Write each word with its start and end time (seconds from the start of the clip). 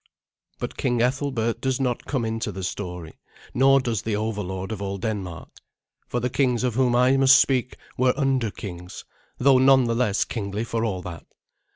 But 0.57 0.77
King 0.77 0.99
Ethelbert 0.99 1.61
does 1.61 1.79
not 1.79 2.07
come 2.07 2.25
into 2.25 2.51
the 2.51 2.63
story, 2.63 3.19
nor 3.53 3.79
does 3.79 4.01
the 4.01 4.15
overlord 4.15 4.71
of 4.71 4.81
all 4.81 4.97
Denmark; 4.97 5.49
for 6.07 6.19
the 6.19 6.27
kings 6.27 6.63
of 6.63 6.73
whom 6.73 6.95
I 6.95 7.15
must 7.17 7.39
speak 7.39 7.77
were 7.99 8.15
under 8.17 8.49
kings, 8.49 9.05
though 9.37 9.59
none 9.59 9.83
the 9.83 9.93
less 9.93 10.25
kingly 10.25 10.63
for 10.63 10.83
all 10.83 11.03
that. 11.03 11.27